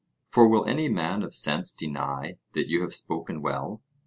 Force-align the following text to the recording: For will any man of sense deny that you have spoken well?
For 0.25 0.47
will 0.47 0.65
any 0.65 0.89
man 0.89 1.21
of 1.21 1.35
sense 1.35 1.71
deny 1.71 2.39
that 2.53 2.65
you 2.67 2.81
have 2.81 2.95
spoken 2.95 3.39
well? 3.39 3.83